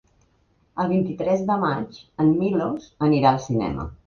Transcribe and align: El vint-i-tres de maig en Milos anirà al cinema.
El 0.83 0.87
vint-i-tres 0.93 1.43
de 1.51 1.57
maig 1.65 2.01
en 2.25 2.33
Milos 2.41 2.89
anirà 3.11 3.35
al 3.37 3.41
cinema. 3.47 3.89